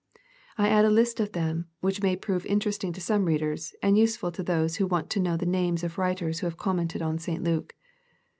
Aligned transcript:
I 0.57 0.67
add 0.67 0.83
a 0.83 0.89
list 0.89 1.19
of 1.19 1.31
them^ 1.31 1.65
which 1.81 2.01
may 2.01 2.15
prove 2.15 2.43
interesting 2.47 2.91
to 2.93 2.99
some 2.99 3.25
readers, 3.25 3.75
and 3.83 3.99
useful 3.99 4.31
to 4.31 4.41
those 4.41 4.77
who 4.77 4.87
want 4.87 5.11
to 5.11 5.19
know 5.19 5.37
the 5.37 5.45
names 5.45 5.83
of 5.83 5.99
writers 5.99 6.39
who 6.39 6.47
have 6.47 6.57
commented 6.57 7.03
on 7.03 7.19
St. 7.19 7.43
Luke. 7.43 7.75